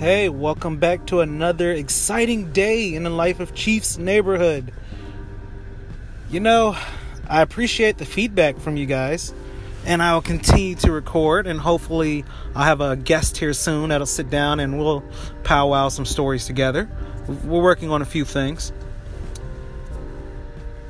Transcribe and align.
Hey, 0.00 0.30
welcome 0.30 0.78
back 0.78 1.04
to 1.08 1.20
another 1.20 1.72
exciting 1.72 2.52
day 2.52 2.94
in 2.94 3.02
the 3.02 3.10
life 3.10 3.38
of 3.38 3.52
Chiefs 3.52 3.98
neighborhood. 3.98 4.72
You 6.30 6.40
know, 6.40 6.74
I 7.28 7.42
appreciate 7.42 7.98
the 7.98 8.06
feedback 8.06 8.58
from 8.60 8.78
you 8.78 8.86
guys, 8.86 9.34
and 9.84 10.02
I 10.02 10.14
will 10.14 10.22
continue 10.22 10.74
to 10.76 10.90
record, 10.90 11.46
and 11.46 11.60
hopefully, 11.60 12.24
I'll 12.54 12.64
have 12.64 12.80
a 12.80 12.96
guest 12.96 13.36
here 13.36 13.52
soon 13.52 13.90
that'll 13.90 14.06
sit 14.06 14.30
down 14.30 14.58
and 14.58 14.78
we'll 14.78 15.04
powwow 15.44 15.90
some 15.90 16.06
stories 16.06 16.46
together. 16.46 16.88
We're 17.44 17.62
working 17.62 17.90
on 17.90 18.00
a 18.00 18.06
few 18.06 18.24
things. 18.24 18.72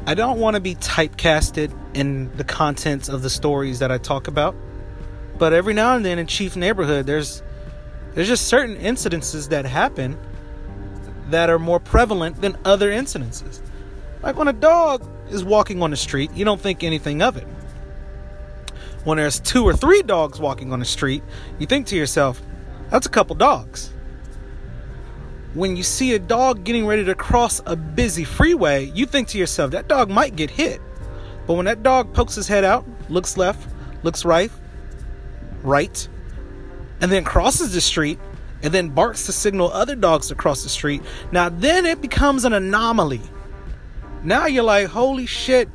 I 0.07 0.15
don't 0.15 0.39
want 0.39 0.55
to 0.55 0.61
be 0.61 0.77
typecasted 0.77 1.77
in 1.95 2.31
the 2.37 2.45
contents 2.45 3.09
of 3.09 3.23
the 3.23 3.31
stories 3.31 3.81
that 3.81 3.91
I 3.91 3.99
talk 3.99 4.29
about, 4.29 4.55
but 5.37 5.53
every 5.53 5.75
now 5.75 5.97
and 5.97 6.05
then 6.05 6.21
in 6.21 6.29
Chief 6.29 6.55
Neighborhood, 6.55 7.07
there's 7.07 7.43
there's 8.15 8.29
just 8.29 8.49
certain 8.49 8.77
incidences 8.77 9.49
that 9.51 9.65
happen 9.65 10.19
that 11.31 11.49
are 11.49 11.59
more 11.59 11.79
prevalent 11.79 12.41
than 12.41 12.57
other 12.65 12.91
incidences. 12.91 13.61
Like 14.23 14.37
when 14.37 14.49
a 14.49 14.53
dog 14.53 15.09
is 15.31 15.45
walking 15.45 15.83
on 15.83 15.91
the 15.91 15.97
street, 15.97 16.33
you 16.33 16.45
don't 16.45 16.61
think 16.61 16.83
anything 16.83 17.23
of 17.23 17.37
it. 17.37 17.47
When 19.05 19.17
there's 19.17 19.41
two 19.41 19.65
or 19.65 19.73
three 19.73 20.03
dogs 20.03 20.41
walking 20.41 20.73
on 20.73 20.79
the 20.79 20.85
street, 20.85 21.23
you 21.59 21.67
think 21.67 21.87
to 21.87 21.97
yourself, 21.97 22.43
that's 22.91 23.07
a 23.07 23.11
couple 23.11 23.37
dogs. 23.37 23.93
When 25.55 25.77
you 25.77 25.83
see 25.83 26.15
a 26.15 26.19
dog 26.19 26.65
getting 26.65 26.87
ready 26.87 27.05
to 27.05 27.15
cross 27.15 27.61
a 27.65 27.77
busy 27.77 28.25
freeway, 28.25 28.87
you 28.91 29.07
think 29.07 29.29
to 29.29 29.39
yourself, 29.39 29.71
that 29.71 29.89
dog 29.89 30.11
might 30.11 30.37
get 30.37 30.51
hit. 30.51 30.81
But 31.47 31.55
when 31.55 31.67
that 31.67 31.83
dog 31.83 32.13
pokes 32.13 32.35
his 32.35 32.47
head 32.47 32.63
out, 32.63 32.85
looks 33.09 33.37
left, 33.37 33.69
looks 34.03 34.25
right, 34.25 34.51
right, 35.63 36.09
and 37.01 37.11
then 37.11 37.25
crosses 37.25 37.73
the 37.73 37.81
street 37.81 38.19
and 38.63 38.73
then 38.73 38.91
barks 38.91 39.27
to 39.27 39.33
signal 39.33 39.73
other 39.73 39.95
dogs 39.95 40.29
to 40.29 40.35
cross 40.35 40.63
the 40.63 40.69
street. 40.69 41.03
Now, 41.33 41.49
then 41.49 41.87
it 41.87 42.01
becomes 42.01 42.45
an 42.45 42.53
anomaly. 42.53 43.23
Now 44.23 44.47
you're 44.47 44.65
like, 44.65 44.89
holy 44.89 45.27
shit, 45.27 45.69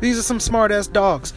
these 0.00 0.18
are 0.18 0.22
some 0.22 0.40
smart 0.40 0.72
ass 0.72 0.86
dogs. 0.86 1.32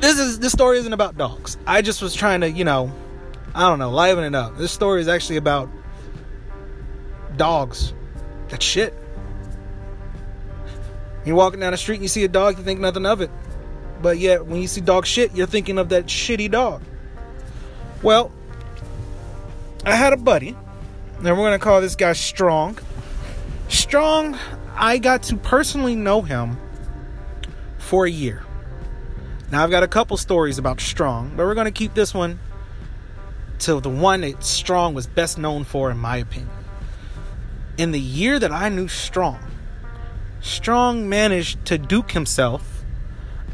This 0.00 0.18
is 0.18 0.38
this 0.38 0.52
story 0.52 0.78
isn't 0.78 0.92
about 0.92 1.16
dogs. 1.16 1.56
I 1.66 1.82
just 1.82 2.02
was 2.02 2.14
trying 2.14 2.42
to, 2.42 2.50
you 2.50 2.64
know, 2.64 2.92
I 3.54 3.68
don't 3.68 3.78
know, 3.78 3.90
liven 3.90 4.24
it 4.24 4.34
up. 4.34 4.56
This 4.56 4.70
story 4.70 5.00
is 5.00 5.08
actually 5.08 5.38
about 5.38 5.68
dogs. 7.36 7.94
That 8.48 8.62
shit. 8.62 8.94
You're 11.24 11.36
walking 11.36 11.60
down 11.60 11.72
the 11.72 11.78
street 11.78 11.96
and 11.96 12.04
you 12.04 12.08
see 12.08 12.24
a 12.24 12.28
dog, 12.28 12.58
you 12.58 12.64
think 12.64 12.80
nothing 12.80 13.04
of 13.04 13.20
it. 13.20 13.30
But 14.00 14.18
yet, 14.18 14.46
when 14.46 14.60
you 14.60 14.68
see 14.68 14.80
dog 14.80 15.04
shit, 15.04 15.34
you're 15.34 15.46
thinking 15.46 15.78
of 15.78 15.88
that 15.88 16.06
shitty 16.06 16.50
dog. 16.50 16.82
Well, 18.02 18.30
I 19.84 19.96
had 19.96 20.12
a 20.12 20.16
buddy, 20.16 20.56
and 21.16 21.24
we're 21.24 21.34
going 21.34 21.52
to 21.52 21.58
call 21.58 21.80
this 21.80 21.96
guy 21.96 22.12
Strong. 22.12 22.78
Strong, 23.68 24.38
I 24.76 24.98
got 24.98 25.24
to 25.24 25.36
personally 25.36 25.96
know 25.96 26.22
him 26.22 26.58
for 27.78 28.06
a 28.06 28.10
year. 28.10 28.44
Now, 29.50 29.64
I've 29.64 29.70
got 29.70 29.82
a 29.82 29.88
couple 29.88 30.16
stories 30.16 30.58
about 30.58 30.80
Strong, 30.80 31.32
but 31.36 31.44
we're 31.44 31.54
going 31.54 31.64
to 31.64 31.72
keep 31.72 31.94
this 31.94 32.14
one 32.14 32.38
to 33.60 33.80
the 33.80 33.90
one 33.90 34.20
that 34.20 34.44
Strong 34.44 34.94
was 34.94 35.08
best 35.08 35.36
known 35.36 35.64
for, 35.64 35.90
in 35.90 35.98
my 35.98 36.18
opinion. 36.18 36.50
In 37.78 37.90
the 37.90 38.00
year 38.00 38.38
that 38.38 38.52
I 38.52 38.68
knew 38.68 38.86
Strong, 38.86 39.40
Strong 40.40 41.08
managed 41.08 41.64
to 41.66 41.78
duke 41.78 42.12
himself, 42.12 42.84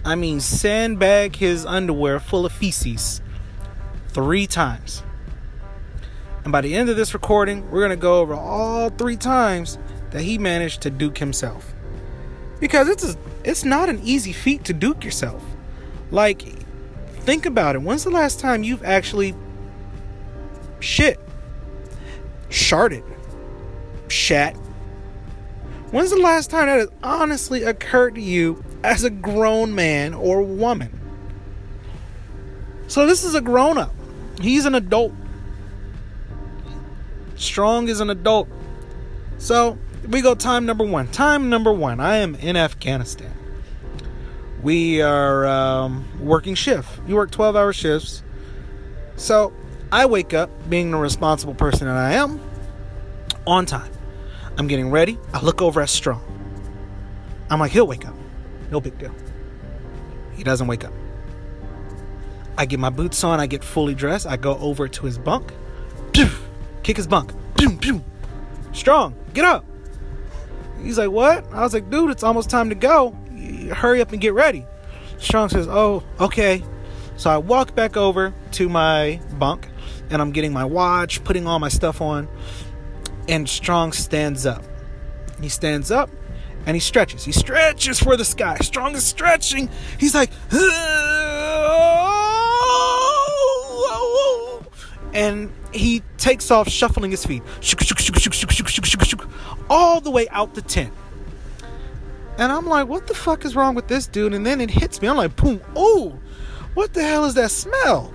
I 0.04 0.16
mean, 0.16 0.40
sandbag 0.40 1.36
his 1.36 1.64
underwear 1.64 2.20
full 2.20 2.44
of 2.44 2.52
feces 2.52 3.22
three 4.14 4.46
times. 4.46 5.02
And 6.44 6.52
by 6.52 6.60
the 6.60 6.74
end 6.74 6.88
of 6.88 6.96
this 6.96 7.12
recording, 7.12 7.70
we're 7.70 7.80
going 7.80 7.90
to 7.90 7.96
go 7.96 8.20
over 8.20 8.34
all 8.34 8.90
three 8.90 9.16
times 9.16 9.78
that 10.10 10.22
he 10.22 10.38
managed 10.38 10.80
to 10.82 10.90
duke 10.90 11.18
himself. 11.18 11.74
Because 12.60 12.88
it's 12.88 13.04
a, 13.04 13.16
it's 13.44 13.64
not 13.64 13.88
an 13.88 14.00
easy 14.02 14.32
feat 14.32 14.64
to 14.64 14.72
duke 14.72 15.04
yourself. 15.04 15.44
Like 16.10 16.42
think 16.42 17.44
about 17.44 17.74
it. 17.74 17.82
When's 17.82 18.04
the 18.04 18.10
last 18.10 18.40
time 18.40 18.62
you've 18.62 18.84
actually 18.84 19.34
shit 20.80 21.18
sharted 22.50 23.02
shat 24.08 24.54
When's 25.94 26.10
the 26.10 26.16
last 26.16 26.50
time 26.50 26.66
that 26.66 26.80
has 26.80 26.88
honestly 27.04 27.62
occurred 27.62 28.16
to 28.16 28.20
you 28.20 28.64
as 28.82 29.04
a 29.04 29.10
grown 29.10 29.76
man 29.76 30.12
or 30.12 30.42
woman? 30.42 30.90
So 32.88 33.06
this 33.06 33.22
is 33.22 33.36
a 33.36 33.40
grown 33.40 33.78
up. 33.78 33.94
He's 34.40 34.64
an 34.64 34.74
adult. 34.74 35.12
Strong 37.36 37.88
is 37.88 38.00
an 38.00 38.10
adult. 38.10 38.48
So 39.38 39.78
we 40.08 40.20
go 40.20 40.34
time 40.34 40.66
number 40.66 40.84
one. 40.84 41.08
Time 41.08 41.50
number 41.50 41.72
one. 41.72 42.00
I 42.00 42.16
am 42.18 42.34
in 42.36 42.56
Afghanistan. 42.56 43.32
We 44.62 45.02
are 45.02 45.46
um, 45.46 46.06
working 46.20 46.54
shift. 46.54 46.88
You 47.06 47.16
work 47.16 47.30
12 47.30 47.56
hour 47.56 47.72
shifts. 47.72 48.22
So 49.16 49.52
I 49.92 50.06
wake 50.06 50.34
up, 50.34 50.50
being 50.68 50.90
the 50.90 50.96
responsible 50.96 51.54
person 51.54 51.86
that 51.86 51.96
I 51.96 52.14
am, 52.14 52.40
on 53.46 53.66
time. 53.66 53.92
I'm 54.56 54.66
getting 54.66 54.90
ready. 54.90 55.18
I 55.32 55.40
look 55.40 55.60
over 55.60 55.80
at 55.80 55.88
Strong. 55.88 56.22
I'm 57.50 57.60
like, 57.60 57.72
he'll 57.72 57.86
wake 57.86 58.06
up. 58.06 58.14
No 58.70 58.80
big 58.80 58.98
deal. 58.98 59.14
He 60.34 60.42
doesn't 60.42 60.66
wake 60.66 60.84
up. 60.84 60.92
I 62.56 62.66
get 62.66 62.78
my 62.78 62.90
boots 62.90 63.24
on, 63.24 63.40
I 63.40 63.46
get 63.46 63.64
fully 63.64 63.94
dressed, 63.94 64.26
I 64.26 64.36
go 64.36 64.56
over 64.58 64.86
to 64.86 65.06
his 65.06 65.18
bunk, 65.18 65.52
kick 66.82 66.96
his 66.96 67.06
bunk, 67.06 67.32
strong, 68.72 69.14
get 69.32 69.44
up. 69.44 69.64
He's 70.82 70.98
like, 70.98 71.10
What? 71.10 71.44
I 71.52 71.62
was 71.62 71.72
like, 71.72 71.90
Dude, 71.90 72.10
it's 72.10 72.22
almost 72.22 72.50
time 72.50 72.68
to 72.68 72.74
go. 72.74 73.16
Hurry 73.72 74.00
up 74.00 74.12
and 74.12 74.20
get 74.20 74.34
ready. 74.34 74.66
Strong 75.18 75.48
says, 75.48 75.66
Oh, 75.68 76.02
okay. 76.20 76.62
So 77.16 77.30
I 77.30 77.38
walk 77.38 77.74
back 77.74 77.96
over 77.96 78.34
to 78.52 78.68
my 78.68 79.20
bunk 79.38 79.68
and 80.10 80.20
I'm 80.20 80.32
getting 80.32 80.52
my 80.52 80.64
watch, 80.64 81.24
putting 81.24 81.46
all 81.46 81.58
my 81.58 81.68
stuff 81.68 82.00
on, 82.00 82.28
and 83.28 83.48
Strong 83.48 83.92
stands 83.92 84.44
up. 84.44 84.62
He 85.40 85.48
stands 85.48 85.90
up 85.90 86.10
and 86.66 86.76
he 86.76 86.80
stretches. 86.80 87.24
He 87.24 87.32
stretches 87.32 88.00
for 88.00 88.16
the 88.16 88.24
sky. 88.24 88.56
Strong 88.60 88.94
is 88.94 89.04
stretching. 89.04 89.70
He's 89.98 90.14
like, 90.14 90.30
and 95.14 95.50
he 95.72 96.02
takes 96.18 96.50
off 96.50 96.68
shuffling 96.68 97.12
his 97.12 97.24
feet 97.24 97.42
all 99.70 100.00
the 100.00 100.10
way 100.10 100.28
out 100.28 100.54
the 100.54 100.62
tent. 100.62 100.92
And 102.36 102.50
I'm 102.50 102.66
like, 102.66 102.88
what 102.88 103.06
the 103.06 103.14
fuck 103.14 103.44
is 103.44 103.54
wrong 103.54 103.76
with 103.76 103.86
this 103.86 104.08
dude? 104.08 104.34
And 104.34 104.44
then 104.44 104.60
it 104.60 104.68
hits 104.70 105.00
me. 105.00 105.06
I'm 105.06 105.16
like, 105.16 105.36
boom, 105.36 105.60
oh, 105.76 106.18
what 106.74 106.92
the 106.92 107.02
hell 107.02 107.24
is 107.24 107.34
that 107.34 107.52
smell? 107.52 108.12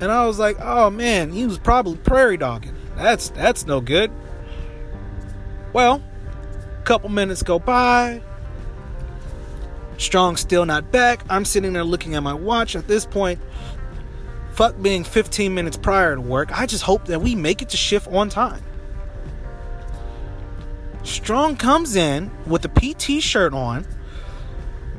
And 0.00 0.10
I 0.10 0.26
was 0.26 0.38
like, 0.38 0.56
oh 0.60 0.90
man, 0.90 1.30
he 1.30 1.46
was 1.46 1.58
probably 1.58 1.96
prairie 1.98 2.38
dogging. 2.38 2.74
That's 2.96 3.28
that's 3.30 3.66
no 3.66 3.80
good. 3.80 4.10
Well, 5.72 6.02
a 6.78 6.82
couple 6.82 7.08
minutes 7.08 7.42
go 7.42 7.58
by. 7.58 8.22
Strong 9.98 10.38
still 10.38 10.66
not 10.66 10.90
back. 10.90 11.22
I'm 11.30 11.44
sitting 11.44 11.74
there 11.74 11.84
looking 11.84 12.14
at 12.14 12.22
my 12.22 12.34
watch 12.34 12.74
at 12.74 12.88
this 12.88 13.06
point. 13.06 13.38
Fuck 14.52 14.80
being 14.82 15.02
15 15.02 15.54
minutes 15.54 15.78
prior 15.78 16.14
to 16.14 16.20
work. 16.20 16.58
I 16.58 16.66
just 16.66 16.84
hope 16.84 17.06
that 17.06 17.20
we 17.20 17.34
make 17.34 17.62
it 17.62 17.70
to 17.70 17.76
shift 17.76 18.06
on 18.08 18.28
time. 18.28 18.62
Strong 21.04 21.56
comes 21.56 21.96
in 21.96 22.30
with 22.46 22.64
a 22.64 22.68
PT 22.68 23.22
shirt 23.22 23.54
on, 23.54 23.86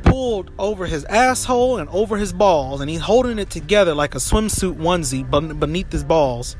pulled 0.01 0.51
over 0.57 0.87
his 0.87 1.05
asshole 1.05 1.77
and 1.77 1.87
over 1.89 2.17
his 2.17 2.33
balls, 2.33 2.81
and 2.81 2.89
he's 2.89 3.01
holding 3.01 3.37
it 3.37 3.49
together 3.49 3.93
like 3.93 4.15
a 4.15 4.17
swimsuit 4.17 4.75
onesie 4.75 5.59
beneath 5.59 5.91
his 5.91 6.03
balls 6.03 6.57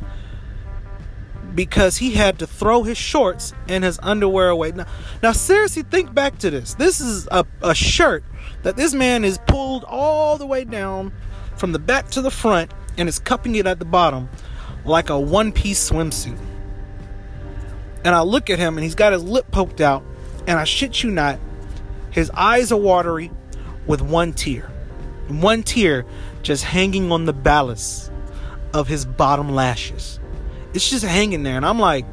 because 1.56 1.98
he 1.98 2.12
had 2.12 2.40
to 2.40 2.48
throw 2.48 2.84
his 2.84 2.98
shorts 2.98 3.54
and 3.68 3.84
his 3.84 4.00
underwear 4.02 4.50
away. 4.50 4.72
Now, 4.72 4.86
now 5.22 5.32
seriously, 5.32 5.84
think 5.84 6.14
back 6.14 6.38
to 6.40 6.50
this. 6.50 6.76
This 6.76 7.02
is 7.02 7.28
a, 7.32 7.46
a 7.62 7.76
shirt 7.76 8.24
that 8.62 8.76
this 8.76 8.94
man 8.94 9.26
is 9.26 9.40
pulled 9.48 9.84
all 9.84 10.38
the 10.38 10.46
way 10.46 10.64
down 10.64 11.12
from 11.58 11.72
the 11.72 11.80
back 11.80 12.10
to 12.12 12.22
the 12.22 12.32
front 12.32 12.72
and 12.98 13.10
is 13.10 13.20
cupping 13.20 13.56
it 13.56 13.66
at 13.66 13.80
the 13.80 13.86
bottom 13.86 14.30
like 14.86 15.10
a 15.10 15.20
one 15.20 15.52
piece 15.52 15.90
swimsuit. 15.90 16.38
And 18.06 18.14
I 18.14 18.22
look 18.22 18.50
at 18.50 18.60
him 18.60 18.78
and 18.78 18.84
he's 18.84 18.96
got 18.96 19.14
his 19.14 19.24
lip 19.24 19.50
poked 19.52 19.80
out, 19.80 20.04
and 20.46 20.60
I 20.60 20.66
shit 20.66 21.04
you 21.04 21.12
not, 21.12 21.40
his 22.12 22.30
eyes 22.32 22.72
are 22.72 22.80
watery 22.80 23.32
with 23.88 24.02
one 24.02 24.34
tear. 24.34 24.70
One 25.30 25.64
tear 25.64 26.06
just 26.42 26.64
hanging 26.64 27.12
on 27.12 27.26
the 27.26 27.34
ballast 27.34 28.12
of 28.74 28.88
his 28.88 29.06
bottom 29.06 29.50
lashes. 29.50 30.20
It's 30.74 30.90
just 30.90 31.06
hanging 31.06 31.44
there. 31.44 31.56
And 31.56 31.66
I'm 31.66 31.80
like, 31.80 32.06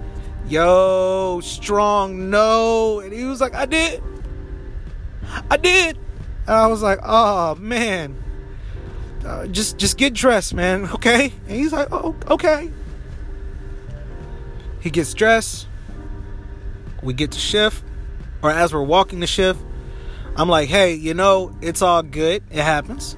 yo, 0.47 1.41
strong, 1.43 2.31
no. 2.31 3.01
And 3.01 3.13
he 3.13 3.25
was 3.25 3.41
like, 3.41 3.55
I 3.55 3.67
did. 3.67 4.03
I 5.51 5.57
did. 5.57 5.97
And 6.47 6.57
I 6.57 6.67
was 6.69 6.83
like, 6.83 7.01
oh 7.03 7.57
man. 7.57 8.17
Uh, 9.25 9.47
just 9.47 9.79
just 9.79 9.97
get 9.97 10.15
dressed, 10.15 10.55
man. 10.55 10.89
Okay? 10.95 11.33
And 11.47 11.57
he's 11.57 11.73
like, 11.73 11.89
oh, 11.93 12.15
okay. 12.29 12.71
He 14.81 14.91
gets 14.91 15.15
dressed. 15.15 15.67
We 17.03 17.15
get 17.15 17.33
to 17.33 17.39
shift, 17.39 17.83
or 18.43 18.51
as 18.51 18.75
we're 18.75 18.83
walking 18.83 19.21
the 19.21 19.27
shift, 19.27 19.61
I'm 20.37 20.49
like, 20.49 20.69
hey, 20.69 20.95
you 20.95 21.15
know, 21.15 21.55
it's 21.63 21.83
all 21.83 22.03
good. 22.03 22.43
It 22.51 22.63
happens. 22.63 23.17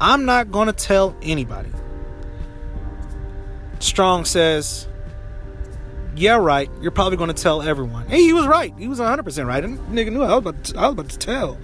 I'm 0.00 0.24
not 0.24 0.50
gonna 0.50 0.72
tell 0.72 1.14
anybody. 1.22 1.70
Strong 3.80 4.26
says, 4.26 4.88
yeah, 6.16 6.36
right. 6.36 6.70
You're 6.80 6.90
probably 6.90 7.26
to 7.26 7.42
tell 7.42 7.62
everyone. 7.62 8.06
Hey, 8.06 8.20
he 8.20 8.32
was 8.32 8.46
right. 8.46 8.74
He 8.78 8.88
was 8.88 8.98
100% 8.98 9.46
right. 9.46 9.64
And 9.64 9.78
nigga 9.88 10.12
knew 10.12 10.22
I 10.22 10.36
was, 10.36 10.38
about 10.38 10.64
to, 10.64 10.78
I 10.78 10.82
was 10.82 10.92
about 10.92 11.08
to 11.10 11.18
tell. 11.18 11.58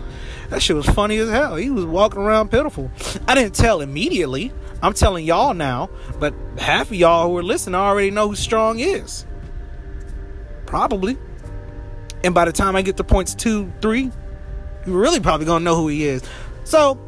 That 0.51 0.63
shit 0.63 0.77
was 0.77 0.87
funny 0.87 1.17
as 1.19 1.29
hell. 1.29 1.57
He 1.57 1.71
was 1.71 1.85
walking 1.85 2.21
around 2.21 2.51
pitiful. 2.51 2.91
I 3.27 3.35
didn't 3.35 3.55
tell 3.55 3.81
immediately. 3.81 4.53
I'm 4.83 4.93
telling 4.93 5.25
y'all 5.25 5.55
now, 5.55 5.91
but 6.21 6.35
half 6.59 6.89
of 6.89 6.95
y'all 6.97 7.29
who 7.29 7.37
are 7.39 7.43
listening 7.43 7.75
already 7.75 8.11
know 8.11 8.29
who 8.29 8.37
Strong 8.37 8.81
is. 8.81 9.27
Probably. 10.67 11.17
And 12.23 12.35
by 12.35 12.45
the 12.45 12.53
time 12.53 12.77
I 12.77 12.83
get 12.83 12.97
to 12.99 13.05
points 13.05 13.35
two, 13.35 13.73
three, 13.81 14.11
you're 14.87 14.99
really 14.99 15.21
probably 15.21 15.47
to 15.47 15.61
know 15.61 15.77
who 15.77 15.89
he 15.89 16.05
is. 16.05 16.23
So, 16.65 17.01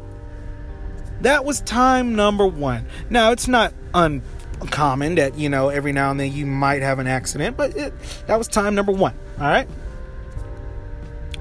that 1.21 1.45
was 1.45 1.61
time 1.61 2.15
number 2.15 2.47
one. 2.47 2.85
Now, 3.09 3.31
it's 3.31 3.47
not 3.47 3.73
uncommon 3.93 5.15
that 5.15 5.37
you 5.37 5.49
know 5.49 5.69
every 5.69 5.91
now 5.91 6.11
and 6.11 6.19
then 6.19 6.31
you 6.31 6.45
might 6.45 6.81
have 6.81 6.99
an 6.99 7.07
accident, 7.07 7.57
but 7.57 7.75
it, 7.75 7.93
that 8.27 8.37
was 8.37 8.47
time 8.47 8.75
number 8.75 8.91
one. 8.91 9.13
All 9.39 9.47
right. 9.47 9.67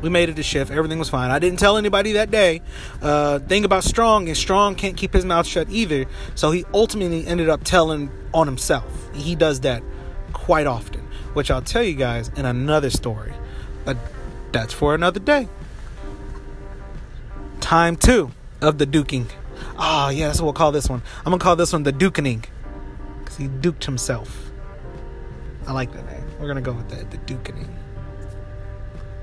We 0.01 0.09
made 0.09 0.29
it 0.29 0.37
to 0.37 0.43
shift. 0.43 0.71
Everything 0.71 0.99
was 0.99 1.09
fine. 1.09 1.31
I 1.31 1.39
didn't 1.39 1.59
tell 1.59 1.77
anybody 1.77 2.13
that 2.13 2.31
day. 2.31 2.63
Uh, 3.03 3.41
thing 3.41 3.65
about 3.65 3.85
Strong 3.85 4.29
is 4.29 4.39
Strong 4.39 4.77
can't 4.77 4.97
keep 4.97 5.13
his 5.13 5.25
mouth 5.25 5.47
shut 5.47 5.69
either. 5.71 6.07
So 6.35 6.51
he 6.51 6.65
ultimately 6.73 7.27
ended 7.27 7.49
up 7.49 7.65
telling 7.65 8.11
on 8.33 8.47
himself. 8.47 9.11
He 9.15 9.35
does 9.35 9.61
that 9.61 9.83
quite 10.33 10.67
often, 10.67 11.01
which 11.35 11.51
I'll 11.51 11.63
tell 11.63 11.83
you 11.83 11.95
guys 11.95 12.31
in 12.37 12.47
another 12.47 12.91
story. 12.91 13.33
But 13.85 13.97
that's 14.53 14.73
for 14.73 14.95
another 14.95 15.21
day. 15.21 15.49
Time 17.61 17.97
two 17.97 18.31
of 18.61 18.79
the 18.79 18.87
duking. 18.87 19.27
Oh, 19.79 20.11
yeah, 20.11 20.29
that's 20.29 20.41
what 20.41 20.47
we'll 20.47 20.53
call 20.55 20.73
this 20.73 20.89
one. 20.89 21.03
I'm 21.25 21.33
to 21.33 21.43
call 21.43 21.57
this 21.57 21.73
one 21.73 21.83
the 21.83 21.93
dukening 21.93 22.45
because 23.19 23.37
he 23.37 23.49
duked 23.49 23.85
himself. 23.85 24.51
I 25.67 25.73
like 25.73 25.93
that 25.93 26.07
name. 26.07 26.25
We're 26.39 26.49
gonna 26.49 26.63
go 26.63 26.73
with 26.73 26.89
that, 26.91 27.11
the 27.11 27.19
Dukening. 27.19 27.69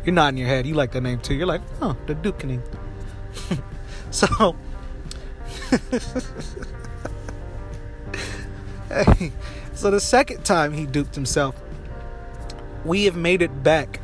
You're 0.05 0.13
nodding 0.13 0.37
your 0.37 0.47
head. 0.47 0.67
You 0.67 0.75
like 0.75 0.91
that 0.91 1.01
name 1.01 1.19
too. 1.19 1.33
You're 1.33 1.47
like, 1.47 1.61
oh, 1.81 1.97
the 2.05 2.15
Dukening. 2.15 2.61
so, 4.11 4.55
hey, 8.89 9.31
so 9.73 9.89
the 9.89 9.99
second 9.99 10.45
time 10.45 10.73
he 10.73 10.85
duped 10.85 11.15
himself, 11.15 11.59
we 12.83 13.05
have 13.05 13.15
made 13.15 13.41
it 13.41 13.63
back 13.63 13.99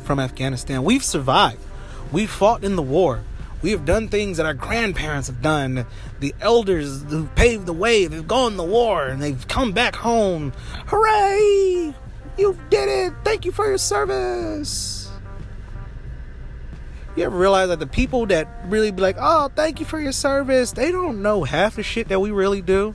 from 0.00 0.18
Afghanistan. 0.18 0.82
We've 0.82 1.04
survived. 1.04 1.62
We 2.10 2.26
fought 2.26 2.64
in 2.64 2.76
the 2.76 2.82
war. 2.82 3.22
We 3.62 3.70
have 3.70 3.84
done 3.84 4.08
things 4.08 4.36
that 4.36 4.46
our 4.46 4.54
grandparents 4.54 5.28
have 5.28 5.40
done. 5.40 5.86
The 6.20 6.34
elders 6.40 7.02
who 7.04 7.26
paved 7.28 7.66
the 7.66 7.72
way, 7.72 8.06
they've 8.06 8.26
gone 8.26 8.56
to 8.56 8.62
war 8.62 9.06
and 9.06 9.22
they've 9.22 9.46
come 9.48 9.72
back 9.72 9.96
home. 9.96 10.52
Hooray! 10.86 11.94
You 12.36 12.58
did 12.70 12.88
it! 12.88 13.14
Thank 13.24 13.44
you 13.44 13.52
for 13.52 13.66
your 13.66 13.78
service. 13.78 15.10
You 17.16 17.24
ever 17.24 17.36
realize 17.36 17.68
that 17.68 17.78
the 17.78 17.86
people 17.86 18.26
that 18.26 18.46
really 18.66 18.90
be 18.90 19.00
like, 19.00 19.16
oh, 19.18 19.50
thank 19.54 19.80
you 19.80 19.86
for 19.86 19.98
your 19.98 20.12
service, 20.12 20.72
they 20.72 20.92
don't 20.92 21.22
know 21.22 21.44
half 21.44 21.76
the 21.76 21.82
shit 21.82 22.08
that 22.08 22.20
we 22.20 22.30
really 22.30 22.60
do 22.60 22.94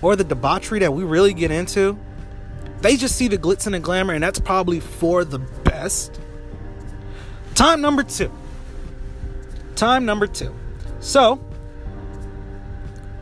or 0.00 0.16
the 0.16 0.24
debauchery 0.24 0.78
that 0.78 0.94
we 0.94 1.04
really 1.04 1.34
get 1.34 1.50
into? 1.50 1.98
They 2.80 2.96
just 2.96 3.16
see 3.16 3.28
the 3.28 3.36
glitz 3.36 3.66
and 3.66 3.74
the 3.74 3.80
glamour, 3.80 4.14
and 4.14 4.22
that's 4.22 4.38
probably 4.38 4.80
for 4.80 5.24
the 5.24 5.40
best. 5.40 6.18
Time 7.54 7.80
number 7.80 8.02
two 8.02 8.32
time 9.78 10.04
number 10.04 10.26
two. 10.26 10.52
So, 11.00 11.40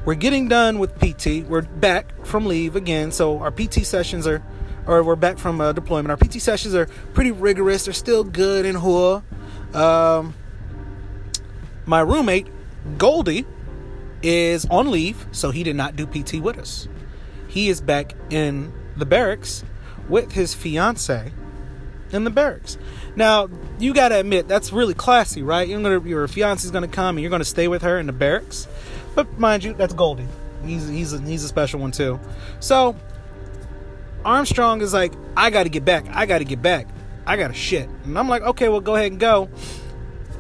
we're 0.06 0.14
getting 0.14 0.48
done 0.48 0.78
with 0.78 0.98
PT. 0.98 1.46
We're 1.46 1.62
back 1.62 2.24
from 2.24 2.46
leave 2.46 2.76
again. 2.76 3.12
So, 3.12 3.38
our 3.38 3.50
PT 3.50 3.84
sessions 3.84 4.26
are, 4.26 4.42
or 4.86 5.02
we're 5.02 5.16
back 5.16 5.38
from 5.38 5.60
uh, 5.60 5.72
deployment. 5.72 6.10
Our 6.10 6.16
PT 6.16 6.40
sessions 6.40 6.74
are 6.74 6.86
pretty 7.14 7.32
rigorous. 7.32 7.84
They're 7.84 7.94
still 7.94 8.24
good 8.24 8.64
in 8.64 8.76
Hua. 8.76 9.22
Um, 9.74 10.34
my 11.84 12.00
roommate, 12.00 12.46
Goldie, 12.98 13.46
is 14.22 14.66
on 14.66 14.90
leave, 14.90 15.26
so 15.32 15.50
he 15.50 15.62
did 15.62 15.76
not 15.76 15.96
do 15.96 16.06
PT 16.06 16.40
with 16.40 16.58
us. 16.58 16.88
He 17.48 17.68
is 17.68 17.80
back 17.80 18.14
in 18.30 18.72
the 18.96 19.06
barracks 19.06 19.64
with 20.08 20.32
his 20.32 20.54
fiance 20.54 21.32
in 22.12 22.24
the 22.24 22.30
barracks. 22.30 22.78
Now, 23.14 23.48
you 23.78 23.92
got 23.94 24.10
to 24.10 24.20
admit 24.20 24.48
that's 24.48 24.72
really 24.72 24.94
classy, 24.94 25.42
right? 25.42 25.66
You're 25.66 25.80
gonna, 25.82 26.08
your 26.08 26.28
fiance's 26.28 26.70
to 26.70 26.88
come 26.88 27.16
and 27.16 27.22
you're 27.22 27.30
to 27.38 27.44
stay 27.44 27.68
with 27.68 27.82
her 27.82 27.98
in 27.98 28.06
the 28.06 28.12
barracks. 28.12 28.68
But 29.14 29.38
mind 29.38 29.64
you, 29.64 29.72
that's 29.72 29.94
Goldie. 29.94 30.28
He's 30.64 30.88
he's 30.88 31.12
a, 31.12 31.20
he's 31.20 31.44
a 31.44 31.48
special 31.48 31.80
one 31.80 31.92
too. 31.92 32.20
So 32.60 32.96
Armstrong 34.26 34.82
is 34.82 34.92
like, 34.92 35.12
I 35.36 35.50
got 35.50 35.62
to 35.62 35.68
get 35.68 35.84
back. 35.84 36.04
I 36.10 36.26
got 36.26 36.38
to 36.38 36.44
get 36.44 36.60
back. 36.60 36.88
I 37.26 37.36
got 37.36 37.48
to 37.48 37.54
shit. 37.54 37.88
And 38.04 38.18
I'm 38.18 38.28
like, 38.28 38.42
okay, 38.42 38.68
well, 38.68 38.80
go 38.80 38.96
ahead 38.96 39.12
and 39.12 39.20
go. 39.20 39.48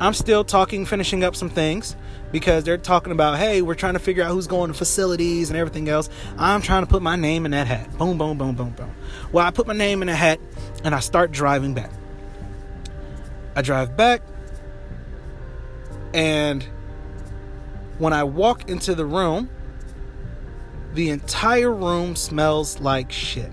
I'm 0.00 0.12
still 0.12 0.44
talking, 0.44 0.84
finishing 0.84 1.24
up 1.24 1.36
some 1.36 1.48
things 1.48 1.96
because 2.32 2.64
they're 2.64 2.78
talking 2.78 3.12
about, 3.12 3.38
hey, 3.38 3.62
we're 3.62 3.76
trying 3.76 3.94
to 3.94 4.00
figure 4.00 4.24
out 4.24 4.32
who's 4.32 4.48
going 4.48 4.68
to 4.68 4.74
facilities 4.74 5.50
and 5.50 5.58
everything 5.58 5.88
else. 5.88 6.10
I'm 6.36 6.60
trying 6.60 6.82
to 6.82 6.88
put 6.88 7.00
my 7.00 7.16
name 7.16 7.46
in 7.46 7.52
that 7.52 7.68
hat. 7.68 7.96
Boom, 7.96 8.18
boom, 8.18 8.36
boom, 8.36 8.56
boom, 8.56 8.70
boom. 8.70 8.92
Well, 9.32 9.46
I 9.46 9.52
put 9.52 9.66
my 9.66 9.74
name 9.74 10.02
in 10.02 10.08
a 10.08 10.14
hat 10.16 10.40
and 10.84 10.94
I 10.94 11.00
start 11.00 11.30
driving 11.30 11.72
back. 11.72 11.90
I 13.54 13.62
drive 13.62 13.96
back, 13.96 14.20
and 16.12 16.62
when 17.96 18.12
I 18.12 18.24
walk 18.24 18.68
into 18.68 18.94
the 18.94 19.06
room, 19.06 19.48
the 20.92 21.08
entire 21.08 21.72
room 21.72 22.16
smells 22.16 22.80
like 22.80 23.10
shit. 23.10 23.50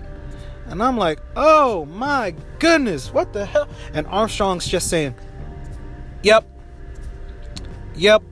And 0.74 0.82
I'm 0.82 0.98
like, 0.98 1.20
oh 1.36 1.84
my 1.84 2.34
goodness, 2.58 3.12
what 3.12 3.32
the 3.32 3.46
hell? 3.46 3.68
And 3.92 4.08
Armstrong's 4.08 4.66
just 4.66 4.90
saying, 4.90 5.14
yep, 6.24 6.44
yep. 7.94 8.24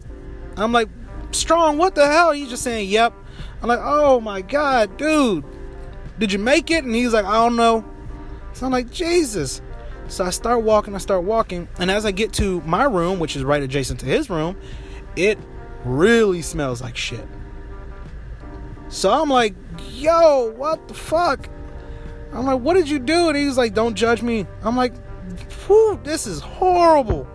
I'm 0.56 0.72
like, 0.72 0.88
Strong, 1.30 1.78
what 1.78 1.94
the 1.94 2.04
hell? 2.04 2.32
He's 2.32 2.48
just 2.48 2.64
saying, 2.64 2.88
yep. 2.88 3.14
I'm 3.62 3.68
like, 3.68 3.78
oh 3.80 4.18
my 4.18 4.40
god, 4.42 4.96
dude, 4.96 5.44
did 6.18 6.32
you 6.32 6.40
make 6.40 6.68
it? 6.72 6.82
And 6.82 6.92
he's 6.92 7.12
like, 7.12 7.24
I 7.24 7.34
don't 7.34 7.54
know. 7.54 7.84
So 8.54 8.66
I'm 8.66 8.72
like, 8.72 8.90
Jesus. 8.90 9.62
So 10.08 10.24
I 10.24 10.30
start 10.30 10.62
walking, 10.62 10.96
I 10.96 10.98
start 10.98 11.22
walking, 11.22 11.68
and 11.78 11.92
as 11.92 12.04
I 12.04 12.10
get 12.10 12.32
to 12.32 12.60
my 12.62 12.82
room, 12.82 13.20
which 13.20 13.36
is 13.36 13.44
right 13.44 13.62
adjacent 13.62 14.00
to 14.00 14.06
his 14.06 14.28
room, 14.28 14.58
it 15.14 15.38
really 15.84 16.42
smells 16.42 16.82
like 16.82 16.96
shit. 16.96 17.24
So 18.88 19.12
I'm 19.12 19.30
like, 19.30 19.54
yo, 19.92 20.50
what 20.56 20.88
the 20.88 20.94
fuck? 20.94 21.48
I'm 22.32 22.46
like, 22.46 22.60
what 22.60 22.74
did 22.74 22.88
you 22.88 22.98
do? 22.98 23.28
And 23.28 23.36
he's 23.36 23.58
like, 23.58 23.74
don't 23.74 23.94
judge 23.94 24.22
me. 24.22 24.46
I'm 24.62 24.76
like, 24.76 24.94
whew, 25.66 26.00
this 26.02 26.26
is 26.26 26.40
horrible. 26.40 27.28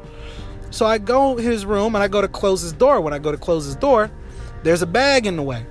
So 0.72 0.86
I 0.86 0.98
go 0.98 1.38
his 1.38 1.66
room 1.66 1.96
and 1.96 2.04
I 2.04 2.08
go 2.08 2.22
to 2.22 2.28
close 2.28 2.62
his 2.62 2.74
door. 2.74 3.02
When 3.02 3.14
I 3.14 3.20
go 3.20 3.32
to 3.32 3.38
close 3.38 3.66
his 3.66 3.76
door, 3.76 4.12
there's 4.64 4.82
a 4.82 4.88
bag 4.88 5.26
in 5.26 5.36
the 5.36 5.44
way. 5.44 5.66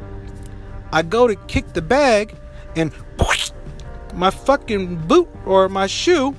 I 0.92 1.02
go 1.02 1.26
to 1.26 1.34
kick 1.46 1.72
the 1.72 1.82
bag 1.82 2.36
and 2.76 2.92
whoosh, 3.18 3.50
my 4.14 4.30
fucking 4.30 5.06
boot 5.06 5.28
or 5.44 5.68
my 5.68 5.86
shoe 5.86 6.34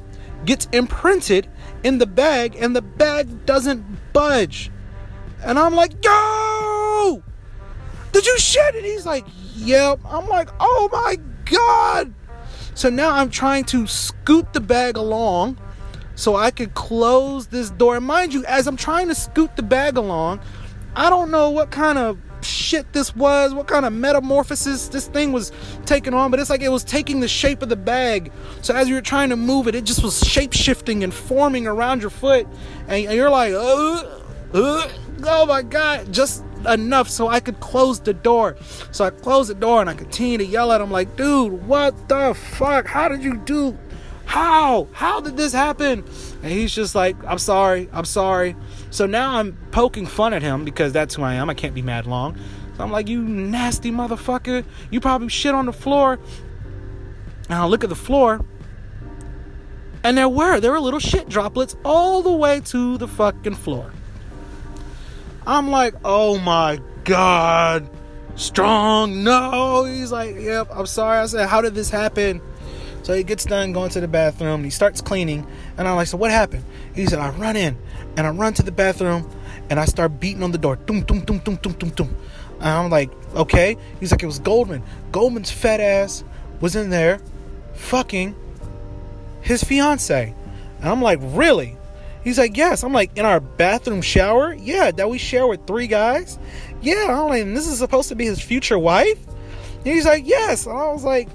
gets 0.46 0.68
imprinted 0.72 1.48
in 1.84 1.98
the 1.98 2.06
bag 2.06 2.56
and 2.56 2.76
the 2.76 2.82
bag 2.82 3.46
doesn't 3.46 3.86
budge. 4.14 4.72
And 5.44 5.60
I'm 5.60 5.76
like, 5.76 5.94
yo, 6.04 7.22
did 8.12 8.26
you 8.26 8.40
shit? 8.40 8.76
And 8.76 8.86
he's 8.86 9.06
like, 9.06 9.26
yep. 9.56 10.00
I'm 10.06 10.28
like, 10.28 10.50
oh 10.60 10.90
my 10.92 11.18
God. 11.46 12.14
So 12.78 12.92
now 12.92 13.10
I'm 13.10 13.32
trying 13.32 13.64
to 13.66 13.88
scoot 13.88 14.54
the 14.54 14.60
bag 14.60 14.98
along 14.98 15.58
so 16.14 16.36
I 16.36 16.52
could 16.52 16.76
close 16.76 17.48
this 17.48 17.72
door. 17.72 17.98
And 17.98 18.06
mind 18.06 18.36
you, 18.36 18.46
as 18.46 18.68
I'm 18.68 18.78
trying 18.78 19.08
to 19.08 19.16
scoot 19.16 19.56
the 19.56 19.64
bag 19.64 19.98
along, 19.98 20.42
I 20.96 21.10
don't 21.10 21.32
know 21.32 21.50
what 21.50 21.72
kind 21.72 21.98
of 21.98 22.20
shit 22.42 22.94
this 22.94 23.16
was, 23.16 23.56
what 23.56 23.68
kind 23.68 23.84
of 23.84 23.94
metamorphosis 23.94 24.90
this 24.90 25.08
thing 25.08 25.32
was 25.32 25.52
taking 25.88 26.14
on, 26.14 26.30
but 26.30 26.40
it's 26.40 26.52
like 26.52 26.62
it 26.62 26.70
was 26.70 26.84
taking 26.84 27.20
the 27.20 27.28
shape 27.28 27.64
of 27.64 27.70
the 27.70 27.76
bag. 27.76 28.32
So 28.62 28.76
as 28.76 28.88
you 28.88 28.94
were 28.94 29.02
trying 29.02 29.30
to 29.30 29.36
move 29.36 29.68
it, 29.68 29.74
it 29.74 29.84
just 29.84 30.04
was 30.04 30.20
shape 30.20 30.54
shifting 30.54 31.04
and 31.04 31.12
forming 31.12 31.66
around 31.66 32.02
your 32.02 32.12
foot, 32.12 32.48
and 32.88 33.04
you're 33.04 33.32
like, 33.32 33.54
uh, 33.54 34.22
uh, 34.54 34.90
oh 35.24 35.46
my 35.48 35.64
god, 35.64 36.14
just 36.14 36.44
enough 36.68 37.10
so 37.10 37.28
I 37.28 37.40
could 37.40 37.60
close 37.60 38.00
the 38.00 38.14
door. 38.14 38.56
So 38.92 39.06
I 39.06 39.10
closed 39.10 39.50
the 39.50 39.56
door 39.56 39.82
and 39.82 39.90
I 39.90 39.94
continued 39.94 40.40
to 40.40 40.46
yell 40.46 40.72
at 40.72 40.82
him 40.82 40.92
like, 40.92 41.16
dude, 41.16 41.68
what 41.68 42.10
the 42.10 42.34
fuck? 42.34 42.88
How 42.88 43.08
did 43.08 43.24
you 43.24 43.38
do 43.38 43.78
How? 44.26 44.88
How 44.92 45.22
did 45.22 45.38
this 45.38 45.54
happen? 45.54 46.04
And 46.44 46.52
he's 46.52 46.76
just 46.76 46.96
like, 46.96 47.16
I'm 47.26 47.40
sorry, 47.40 47.90
I'm 47.94 48.06
sorry. 48.06 48.56
So 48.90 49.06
now 49.06 49.38
I'm 49.38 49.58
poking 49.72 50.06
fun 50.06 50.34
at 50.34 50.42
him 50.42 50.66
because 50.66 50.92
that's 50.92 51.16
who 51.16 51.24
I 51.24 51.36
am. 51.36 51.50
I 51.50 51.54
can't 51.54 51.74
be 51.74 51.82
mad 51.82 52.06
long. 52.06 52.38
So 52.76 52.84
I'm 52.84 52.92
like, 52.92 53.08
you 53.08 53.22
nasty 53.24 53.90
motherfucker. 53.90 54.64
You 54.92 55.00
probably 55.00 55.30
shit 55.30 55.56
on 55.56 55.66
the 55.66 55.74
floor. 55.74 56.20
And 57.50 57.58
I 57.58 57.66
look 57.66 57.84
at 57.84 57.90
the 57.90 57.96
floor. 57.96 58.46
And 60.04 60.18
there 60.18 60.30
were, 60.30 60.60
there 60.60 60.72
were 60.72 60.80
little 60.80 61.00
shit 61.00 61.28
droplets 61.28 61.76
all 61.84 62.22
the 62.22 62.32
way 62.32 62.60
to 62.62 62.98
the 62.98 63.08
fucking 63.08 63.56
floor. 63.56 63.92
I'm 65.48 65.70
like, 65.70 65.96
oh 66.04 66.38
my 66.40 66.82
God. 67.06 67.90
Strong, 68.36 69.24
no. 69.24 69.86
He's 69.86 70.12
like, 70.12 70.36
yep, 70.36 70.68
I'm 70.74 70.86
sorry. 70.86 71.20
I 71.20 71.26
said, 71.26 71.48
how 71.48 71.62
did 71.62 71.74
this 71.74 71.90
happen? 71.90 72.42
So 73.04 73.14
he 73.14 73.24
gets 73.24 73.46
done 73.46 73.72
going 73.72 73.90
to 73.92 74.02
the 74.02 74.10
bathroom 74.10 74.56
and 74.56 74.66
he 74.66 74.70
starts 74.70 75.00
cleaning. 75.00 75.48
And 75.78 75.88
I'm 75.88 75.96
like, 75.96 76.08
so 76.08 76.18
what 76.18 76.32
happened? 76.32 76.66
He 76.94 77.06
said, 77.06 77.20
I 77.20 77.30
run 77.30 77.56
in 77.56 77.78
and 78.18 78.28
I 78.28 78.30
run 78.32 78.54
to 78.56 78.64
the 78.64 78.74
bathroom 78.74 79.32
and 79.70 79.80
I 79.80 79.86
start 79.86 80.20
beating 80.20 80.44
on 80.44 80.52
the 80.52 80.58
door. 80.58 80.76
Doom, 80.76 81.04
doom, 81.04 81.22
doom, 81.22 81.40
doom, 81.40 81.56
doom, 81.56 81.74
doom, 81.74 81.90
doom. 81.92 82.18
And 82.56 82.68
I'm 82.68 82.90
like, 82.90 83.10
okay. 83.34 83.78
He's 84.02 84.12
like, 84.12 84.24
it 84.24 84.26
was 84.28 84.40
Goldman. 84.40 84.84
Goldman's 85.14 85.50
fat 85.50 85.80
ass 85.80 86.26
was 86.60 86.76
in 86.76 86.90
there 86.90 87.22
fucking 87.74 88.36
his 89.40 89.64
fiance. 89.64 90.36
And 90.82 90.90
I'm 90.90 91.02
like, 91.02 91.20
really? 91.22 91.78
He's 92.24 92.38
like, 92.38 92.58
yes. 92.58 92.84
I'm 92.84 92.94
like, 92.94 93.18
in 93.18 93.26
our 93.26 93.40
bathroom 93.40 94.02
shower? 94.02 94.54
Yeah, 94.54 94.92
that 94.92 95.10
we 95.10 95.18
share 95.18 95.48
with 95.48 95.66
three 95.66 95.88
guys? 95.88 96.40
Yeah. 96.82 97.06
I'm 97.10 97.30
like, 97.30 97.46
this 97.46 97.68
is 97.68 97.78
supposed 97.80 98.10
to 98.10 98.16
be 98.16 98.26
his 98.26 98.42
future 98.42 98.80
wife? 98.80 99.20
And 99.78 99.88
he's 99.88 100.06
like, 100.06 100.28
yes. 100.28 100.66
And 100.66 100.78
I 100.78 100.92
was 100.92 101.04
like, 101.04 101.30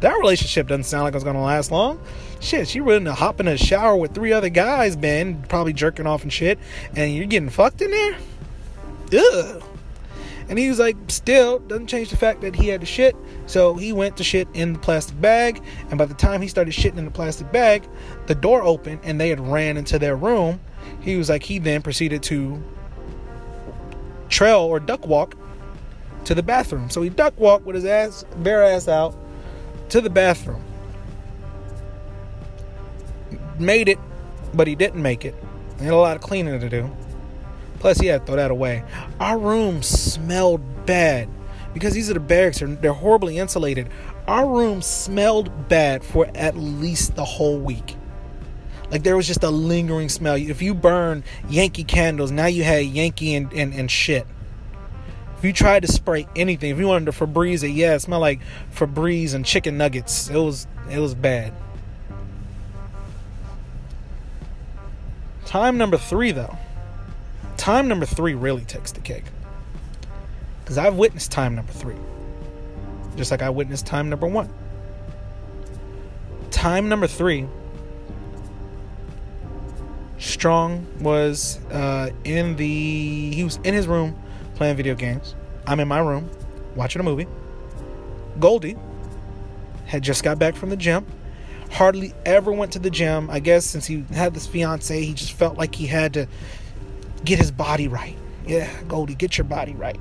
that 0.00 0.16
relationship 0.18 0.68
doesn't 0.68 0.84
sound 0.84 1.04
like 1.04 1.14
it's 1.14 1.24
gonna 1.24 1.42
last 1.42 1.70
long. 1.70 2.00
Shit, 2.40 2.68
she 2.68 2.80
wouldn't 2.80 3.08
hop 3.08 3.40
in 3.40 3.48
a 3.48 3.56
shower 3.56 3.96
with 3.96 4.14
three 4.14 4.32
other 4.32 4.48
guys, 4.48 4.96
man, 4.96 5.42
probably 5.48 5.72
jerking 5.72 6.06
off 6.06 6.22
and 6.22 6.32
shit, 6.32 6.58
and 6.94 7.14
you're 7.14 7.26
getting 7.26 7.48
fucked 7.48 7.82
in 7.82 7.90
there? 7.90 8.16
Ugh. 9.12 9.62
And 10.48 10.58
he 10.58 10.68
was 10.68 10.78
like, 10.78 10.96
still, 11.08 11.58
doesn't 11.58 11.88
change 11.88 12.08
the 12.10 12.16
fact 12.16 12.40
that 12.40 12.56
he 12.56 12.68
had 12.68 12.80
to 12.80 12.86
shit. 12.86 13.14
So 13.46 13.74
he 13.74 13.92
went 13.92 14.16
to 14.16 14.24
shit 14.24 14.48
in 14.54 14.72
the 14.72 14.78
plastic 14.78 15.20
bag. 15.20 15.62
And 15.90 15.98
by 15.98 16.06
the 16.06 16.14
time 16.14 16.40
he 16.40 16.48
started 16.48 16.72
shitting 16.72 16.96
in 16.96 17.04
the 17.04 17.10
plastic 17.10 17.52
bag, 17.52 17.86
the 18.26 18.34
door 18.34 18.62
opened 18.62 19.00
and 19.02 19.20
they 19.20 19.28
had 19.28 19.40
ran 19.40 19.76
into 19.76 19.98
their 19.98 20.16
room. 20.16 20.60
He 21.00 21.16
was 21.16 21.28
like, 21.28 21.42
he 21.42 21.58
then 21.58 21.82
proceeded 21.82 22.22
to 22.24 22.62
trail 24.30 24.60
or 24.60 24.80
duck 24.80 25.06
walk 25.06 25.34
to 26.24 26.34
the 26.34 26.42
bathroom. 26.42 26.88
So 26.88 27.02
he 27.02 27.10
duck 27.10 27.38
walked 27.38 27.66
with 27.66 27.74
his 27.74 27.84
ass, 27.84 28.24
bare 28.38 28.62
ass 28.62 28.88
out 28.88 29.14
to 29.90 30.00
the 30.00 30.10
bathroom. 30.10 30.62
Made 33.58 33.88
it, 33.88 33.98
but 34.54 34.66
he 34.66 34.74
didn't 34.74 35.02
make 35.02 35.24
it. 35.24 35.34
He 35.78 35.84
had 35.84 35.94
a 35.94 35.96
lot 35.96 36.16
of 36.16 36.22
cleaning 36.22 36.58
to 36.58 36.68
do. 36.68 36.90
Plus, 37.78 37.98
he 37.98 38.06
had 38.06 38.22
to 38.22 38.26
throw 38.26 38.36
that 38.36 38.50
away. 38.50 38.84
Our 39.20 39.38
room 39.38 39.82
smelled 39.82 40.86
bad 40.86 41.28
because 41.74 41.94
these 41.94 42.10
are 42.10 42.14
the 42.14 42.20
barracks. 42.20 42.60
They're, 42.60 42.92
horribly 42.92 43.38
insulated. 43.38 43.88
Our 44.26 44.48
room 44.48 44.82
smelled 44.82 45.68
bad 45.68 46.02
for 46.02 46.28
at 46.34 46.56
least 46.56 47.14
the 47.14 47.24
whole 47.24 47.58
week. 47.58 47.96
Like 48.90 49.02
there 49.02 49.16
was 49.16 49.26
just 49.26 49.44
a 49.44 49.50
lingering 49.50 50.08
smell. 50.08 50.34
If 50.36 50.62
you 50.62 50.74
burn 50.74 51.22
Yankee 51.48 51.84
candles, 51.84 52.30
now 52.30 52.46
you 52.46 52.64
had 52.64 52.84
Yankee 52.86 53.34
and, 53.34 53.52
and, 53.52 53.74
and 53.74 53.90
shit. 53.90 54.26
If 55.36 55.44
you 55.44 55.52
tried 55.52 55.82
to 55.82 55.88
spray 55.92 56.26
anything, 56.34 56.70
if 56.70 56.78
you 56.78 56.88
wanted 56.88 57.12
to 57.12 57.12
Febreze 57.12 57.62
it, 57.62 57.70
yeah, 57.70 57.94
it 57.94 58.00
smelled 58.00 58.22
like 58.22 58.40
Febreze 58.74 59.34
and 59.34 59.44
chicken 59.44 59.78
nuggets. 59.78 60.28
It 60.30 60.36
was 60.36 60.66
it 60.90 60.98
was 60.98 61.14
bad. 61.14 61.52
Time 65.44 65.78
number 65.78 65.96
three, 65.96 66.32
though. 66.32 66.58
Time 67.58 67.86
number 67.88 68.06
three 68.06 68.32
really 68.32 68.64
takes 68.64 68.92
the 68.92 69.00
cake. 69.00 69.24
Because 70.60 70.78
I've 70.78 70.94
witnessed 70.94 71.30
time 71.30 71.54
number 71.54 71.72
three. 71.72 71.96
Just 73.16 73.30
like 73.30 73.42
I 73.42 73.50
witnessed 73.50 73.84
time 73.84 74.08
number 74.08 74.26
one. 74.26 74.48
Time 76.50 76.88
number 76.88 77.06
three, 77.06 77.46
Strong 80.18 80.86
was 81.00 81.58
uh, 81.70 82.10
in 82.24 82.56
the. 82.56 83.30
He 83.32 83.44
was 83.44 83.56
in 83.64 83.74
his 83.74 83.86
room 83.86 84.16
playing 84.56 84.76
video 84.76 84.94
games. 84.94 85.34
I'm 85.66 85.78
in 85.80 85.88
my 85.88 86.00
room 86.00 86.28
watching 86.74 87.00
a 87.00 87.04
movie. 87.04 87.26
Goldie 88.40 88.76
had 89.86 90.02
just 90.02 90.24
got 90.24 90.38
back 90.38 90.56
from 90.56 90.70
the 90.70 90.76
gym. 90.76 91.06
Hardly 91.70 92.14
ever 92.24 92.50
went 92.50 92.72
to 92.72 92.78
the 92.78 92.90
gym. 92.90 93.30
I 93.30 93.40
guess 93.40 93.64
since 93.64 93.86
he 93.86 94.04
had 94.12 94.34
this 94.34 94.46
fiance, 94.46 95.00
he 95.02 95.12
just 95.12 95.32
felt 95.32 95.56
like 95.56 95.74
he 95.74 95.86
had 95.86 96.14
to 96.14 96.26
get 97.24 97.38
his 97.38 97.50
body 97.50 97.88
right. 97.88 98.16
Yeah, 98.46 98.70
Goldie, 98.88 99.14
get 99.14 99.36
your 99.36 99.44
body 99.44 99.74
right. 99.74 99.98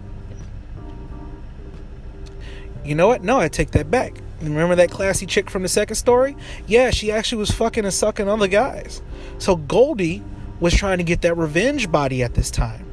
You 2.85 2.95
know 2.95 3.07
what? 3.07 3.23
No, 3.23 3.39
I 3.39 3.49
take 3.49 3.71
that 3.71 3.91
back. 3.91 4.13
Remember 4.41 4.75
that 4.75 4.91
classy 4.91 5.25
chick 5.25 5.49
from 5.49 5.63
the 5.63 5.67
second 5.67 5.95
story? 5.95 6.35
Yeah, 6.67 6.91
she 6.91 7.11
actually 7.11 7.39
was 7.39 7.51
fucking 7.51 7.83
and 7.83 7.93
sucking 7.93 8.29
other 8.29 8.47
guys. 8.47 9.01
So 9.39 9.55
Goldie 9.55 10.23
was 10.59 10.73
trying 10.73 10.99
to 10.99 11.03
get 11.03 11.21
that 11.21 11.35
revenge 11.35 11.91
body 11.91 12.23
at 12.23 12.35
this 12.35 12.49
time. 12.49 12.85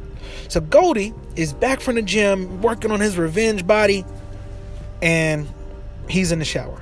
So 0.48 0.60
Goldie 0.60 1.14
is 1.36 1.52
back 1.52 1.80
from 1.80 1.94
the 1.94 2.02
gym 2.02 2.60
working 2.62 2.90
on 2.90 3.00
his 3.00 3.16
revenge 3.16 3.66
body 3.66 4.04
and 5.02 5.48
he's 6.08 6.32
in 6.32 6.38
the 6.38 6.44
shower. 6.44 6.78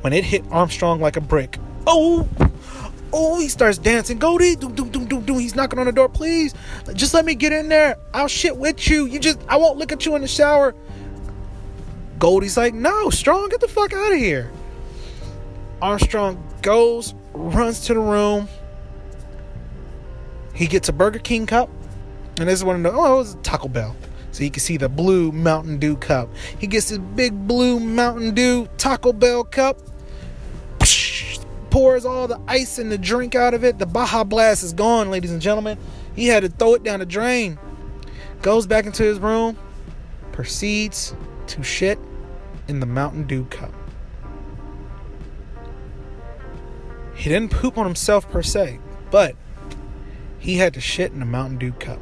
When 0.00 0.12
it 0.12 0.24
hit 0.24 0.44
Armstrong 0.50 1.00
like 1.00 1.16
a 1.16 1.20
brick, 1.20 1.58
oh, 1.86 2.28
oh, 3.14 3.38
he 3.38 3.48
starts 3.48 3.78
dancing. 3.78 4.18
Goldie, 4.18 4.56
doom, 4.56 4.74
doom, 4.74 4.90
doom, 4.90 5.06
doom, 5.06 5.24
doom. 5.24 5.38
He's 5.38 5.54
knocking 5.54 5.78
on 5.78 5.86
the 5.86 5.92
door. 5.92 6.08
Please, 6.08 6.52
just 6.92 7.14
let 7.14 7.24
me 7.24 7.34
get 7.34 7.52
in 7.52 7.68
there. 7.68 7.96
I'll 8.12 8.28
shit 8.28 8.56
with 8.56 8.88
you. 8.88 9.06
You 9.06 9.20
just, 9.20 9.38
I 9.48 9.56
won't 9.56 9.78
look 9.78 9.92
at 9.92 10.04
you 10.04 10.16
in 10.16 10.22
the 10.22 10.28
shower. 10.28 10.74
Goldie's 12.18 12.56
like, 12.56 12.74
no, 12.74 13.10
Strong, 13.10 13.50
get 13.50 13.60
the 13.60 13.68
fuck 13.68 13.92
out 13.92 14.12
of 14.12 14.18
here. 14.18 14.50
Armstrong 15.80 16.42
goes, 16.62 17.14
runs 17.32 17.80
to 17.86 17.94
the 17.94 18.00
room. 18.00 18.48
He 20.54 20.66
gets 20.66 20.88
a 20.88 20.92
Burger 20.92 21.18
King 21.18 21.46
cup. 21.46 21.70
And 22.38 22.48
this 22.48 22.58
is 22.58 22.64
one 22.64 22.76
of 22.76 22.82
the, 22.82 22.98
oh, 22.98 23.14
it 23.14 23.18
was 23.18 23.36
Taco 23.42 23.68
Bell. 23.68 23.94
So 24.32 24.42
you 24.42 24.50
can 24.50 24.60
see 24.60 24.76
the 24.76 24.88
blue 24.88 25.30
Mountain 25.30 25.78
Dew 25.78 25.96
cup. 25.96 26.28
He 26.58 26.66
gets 26.66 26.88
this 26.88 26.98
big 26.98 27.46
blue 27.46 27.78
Mountain 27.78 28.34
Dew 28.34 28.66
Taco 28.78 29.12
Bell 29.12 29.44
cup. 29.44 29.78
Pours 31.74 32.06
all 32.06 32.28
the 32.28 32.40
ice 32.46 32.78
and 32.78 32.92
the 32.92 32.96
drink 32.96 33.34
out 33.34 33.52
of 33.52 33.64
it. 33.64 33.80
The 33.80 33.86
Baja 33.86 34.22
Blast 34.22 34.62
is 34.62 34.72
gone, 34.72 35.10
ladies 35.10 35.32
and 35.32 35.42
gentlemen. 35.42 35.76
He 36.14 36.28
had 36.28 36.44
to 36.44 36.48
throw 36.48 36.74
it 36.74 36.84
down 36.84 37.00
the 37.00 37.04
drain. 37.04 37.58
Goes 38.42 38.64
back 38.64 38.86
into 38.86 39.02
his 39.02 39.18
room. 39.18 39.58
Proceeds 40.30 41.16
to 41.48 41.64
shit 41.64 41.98
in 42.68 42.78
the 42.78 42.86
Mountain 42.86 43.26
Dew 43.26 43.44
cup. 43.46 43.74
He 47.16 47.28
didn't 47.28 47.50
poop 47.50 47.76
on 47.76 47.86
himself 47.86 48.30
per 48.30 48.40
se, 48.40 48.78
but 49.10 49.34
he 50.38 50.58
had 50.58 50.74
to 50.74 50.80
shit 50.80 51.10
in 51.10 51.20
a 51.22 51.26
Mountain 51.26 51.58
Dew 51.58 51.72
cup. 51.72 51.98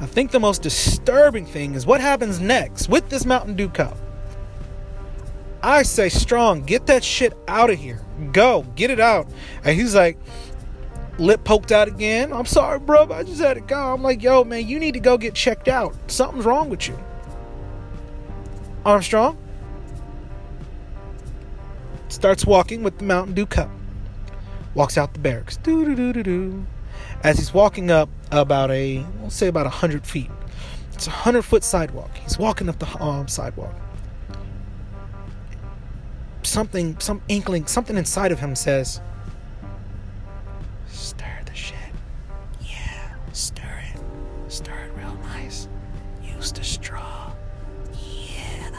I 0.00 0.06
think 0.06 0.32
the 0.32 0.40
most 0.40 0.62
disturbing 0.62 1.46
thing 1.46 1.76
is 1.76 1.86
what 1.86 2.00
happens 2.00 2.40
next 2.40 2.88
with 2.88 3.10
this 3.10 3.24
Mountain 3.24 3.54
Dew 3.54 3.68
cup. 3.68 3.96
I 5.64 5.82
say, 5.82 6.10
strong, 6.10 6.62
get 6.62 6.84
that 6.88 7.02
shit 7.02 7.32
out 7.48 7.70
of 7.70 7.78
here. 7.78 8.02
Go, 8.32 8.66
get 8.76 8.90
it 8.90 9.00
out. 9.00 9.26
And 9.64 9.74
he's 9.74 9.94
like, 9.94 10.18
lip 11.18 11.42
poked 11.42 11.72
out 11.72 11.88
again. 11.88 12.34
I'm 12.34 12.44
sorry, 12.44 12.78
bro. 12.78 13.10
I 13.10 13.22
just 13.22 13.40
had 13.40 13.54
to 13.54 13.62
go. 13.62 13.94
I'm 13.94 14.02
like, 14.02 14.22
yo, 14.22 14.44
man, 14.44 14.68
you 14.68 14.78
need 14.78 14.92
to 14.92 15.00
go 15.00 15.16
get 15.16 15.32
checked 15.32 15.66
out. 15.66 15.96
Something's 16.10 16.44
wrong 16.44 16.68
with 16.68 16.86
you. 16.86 16.98
Armstrong 18.84 19.38
starts 22.08 22.44
walking 22.44 22.82
with 22.82 22.98
the 22.98 23.04
Mountain 23.04 23.32
Dew 23.34 23.46
cup. 23.46 23.70
Walks 24.74 24.98
out 24.98 25.14
the 25.14 25.20
barracks. 25.20 25.58
As 27.22 27.38
he's 27.38 27.54
walking 27.54 27.90
up 27.90 28.10
about 28.30 28.70
a, 28.70 29.02
we'll 29.18 29.30
say 29.30 29.46
about 29.46 29.64
a 29.64 29.70
hundred 29.70 30.06
feet. 30.06 30.30
It's 30.92 31.06
a 31.06 31.10
hundred 31.10 31.42
foot 31.42 31.64
sidewalk. 31.64 32.10
He's 32.18 32.36
walking 32.36 32.68
up 32.68 32.78
the 32.78 33.02
um, 33.02 33.28
sidewalk. 33.28 33.74
Something, 36.54 36.96
some 37.00 37.20
inkling, 37.26 37.66
something 37.66 37.96
inside 37.96 38.30
of 38.30 38.38
him 38.38 38.54
says, 38.54 39.00
"Stir 40.86 41.40
the 41.46 41.54
shit. 41.54 41.74
Yeah, 42.62 43.16
stir 43.32 43.82
it. 43.92 44.00
Stir 44.52 44.72
it 44.72 44.92
real 44.96 45.14
nice. 45.24 45.66
Use 46.22 46.52
the 46.52 46.62
straw. 46.62 47.32
Yeah." 47.92 48.70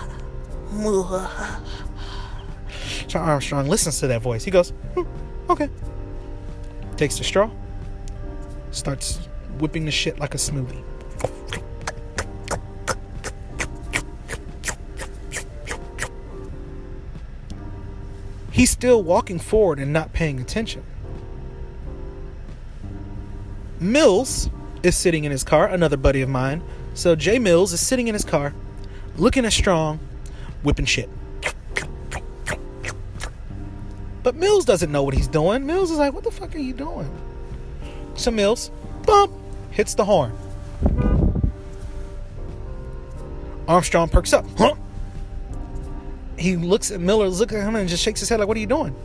John 3.07 3.27
Armstrong 3.27 3.67
listens 3.67 3.99
to 3.99 4.07
that 4.07 4.21
voice. 4.21 4.45
He 4.45 4.51
goes, 4.51 4.69
hmm, 4.93 5.03
"Okay." 5.49 5.69
Takes 6.95 7.17
the 7.17 7.25
straw 7.25 7.51
starts 8.71 9.19
whipping 9.59 9.85
the 9.85 9.91
shit 9.91 10.19
like 10.19 10.33
a 10.33 10.37
smoothie. 10.37 10.83
He's 18.55 18.69
still 18.69 19.03
walking 19.03 19.37
forward 19.37 19.79
and 19.79 19.91
not 19.91 20.13
paying 20.13 20.39
attention. 20.39 20.81
Mills 23.81 24.49
is 24.81 24.95
sitting 24.95 25.25
in 25.25 25.31
his 25.33 25.43
car, 25.43 25.67
another 25.67 25.97
buddy 25.97 26.21
of 26.21 26.29
mine. 26.29 26.63
So 26.93 27.17
Jay 27.17 27.37
Mills 27.37 27.73
is 27.73 27.81
sitting 27.81 28.07
in 28.07 28.13
his 28.13 28.23
car, 28.23 28.53
looking 29.17 29.43
at 29.43 29.51
Strong, 29.51 29.99
whipping 30.63 30.85
shit. 30.85 31.09
But 34.23 34.35
Mills 34.35 34.63
doesn't 34.63 34.89
know 34.89 35.03
what 35.03 35.15
he's 35.15 35.27
doing. 35.27 35.65
Mills 35.65 35.91
is 35.91 35.97
like, 35.97 36.13
what 36.13 36.23
the 36.23 36.31
fuck 36.31 36.55
are 36.55 36.57
you 36.57 36.71
doing? 36.71 37.11
So 38.13 38.31
Mills, 38.31 38.71
bump, 39.05 39.33
hits 39.71 39.95
the 39.95 40.05
horn. 40.05 40.31
Armstrong 43.67 44.07
perks 44.07 44.31
up. 44.31 44.45
Huh? 44.57 44.75
He 46.45 46.55
looks 46.55 46.91
at 46.91 47.01
Miller, 47.01 47.27
looks 47.27 47.51
at 47.51 47.63
him, 47.63 47.75
and 47.75 47.89
just 47.89 48.03
shakes 48.03 48.19
his 48.19 48.29
head 48.29 48.39
like, 48.39 48.47
"What 48.47 48.55
are 48.55 48.59
you 48.59 48.67
doing?" 48.67 48.95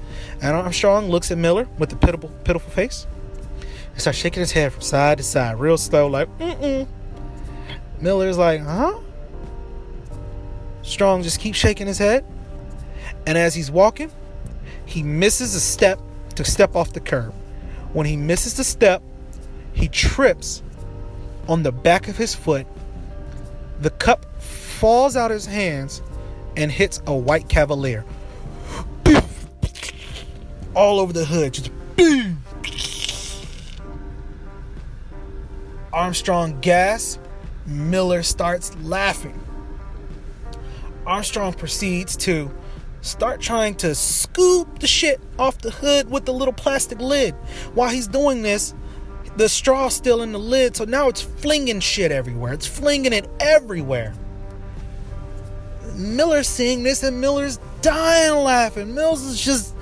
And 0.42 0.54
Armstrong 0.54 1.08
looks 1.08 1.30
at 1.30 1.38
Miller 1.38 1.66
with 1.78 1.90
a 1.90 1.96
pitiful, 1.96 2.28
pitiful 2.44 2.70
face, 2.70 3.06
and 3.92 3.98
starts 3.98 4.18
shaking 4.18 4.40
his 4.40 4.52
head 4.52 4.74
from 4.74 4.82
side 4.82 5.16
to 5.16 5.24
side, 5.24 5.58
real 5.58 5.78
slow, 5.78 6.06
like, 6.06 6.28
"Mm-mm." 6.38 6.86
Miller's 7.98 8.36
like, 8.36 8.60
"Huh?" 8.60 8.98
Strong 10.82 11.22
just 11.22 11.40
keeps 11.40 11.56
shaking 11.56 11.86
his 11.86 11.96
head, 11.96 12.26
and 13.26 13.38
as 13.38 13.54
he's 13.54 13.70
walking, 13.70 14.10
he 14.84 15.02
misses 15.02 15.54
a 15.54 15.60
step 15.60 15.98
to 16.34 16.44
step 16.44 16.76
off 16.76 16.92
the 16.92 17.00
curb. 17.00 17.32
When 17.94 18.04
he 18.04 18.18
misses 18.18 18.52
the 18.52 18.64
step, 18.64 19.02
he 19.72 19.88
trips 19.88 20.62
on 21.48 21.62
the 21.62 21.72
back 21.72 22.06
of 22.06 22.18
his 22.18 22.34
foot. 22.34 22.66
The 23.80 23.88
cup 23.88 24.26
falls 24.42 25.16
out 25.16 25.30
of 25.30 25.36
his 25.36 25.46
hands 25.46 26.02
and 26.56 26.70
hits 26.70 27.02
a 27.06 27.14
white 27.14 27.48
Cavalier. 27.48 28.04
All 30.74 31.00
over 31.00 31.12
the 31.12 31.24
hood, 31.24 31.54
just 31.54 31.70
boom. 31.96 32.42
Armstrong 35.92 36.60
gasps. 36.60 37.18
Miller 37.66 38.22
starts 38.22 38.76
laughing. 38.78 39.38
Armstrong 41.06 41.52
proceeds 41.52 42.16
to 42.16 42.50
start 43.00 43.40
trying 43.40 43.74
to 43.76 43.94
scoop 43.94 44.78
the 44.80 44.86
shit 44.86 45.20
off 45.38 45.58
the 45.58 45.70
hood 45.70 46.10
with 46.10 46.24
the 46.24 46.32
little 46.32 46.52
plastic 46.52 47.00
lid. 47.00 47.34
While 47.74 47.90
he's 47.90 48.06
doing 48.06 48.42
this, 48.42 48.74
the 49.36 49.48
straw's 49.48 49.94
still 49.94 50.22
in 50.22 50.32
the 50.32 50.38
lid, 50.38 50.76
so 50.76 50.84
now 50.84 51.08
it's 51.08 51.22
flinging 51.22 51.80
shit 51.80 52.12
everywhere. 52.12 52.52
It's 52.52 52.66
flinging 52.66 53.12
it 53.12 53.28
everywhere. 53.38 54.14
Miller's 56.00 56.48
seeing 56.48 56.82
this 56.82 57.02
and 57.02 57.20
Miller's 57.20 57.58
dying 57.82 58.44
laughing. 58.44 58.94
Mills 58.94 59.22
is 59.22 59.40
just, 59.40 59.74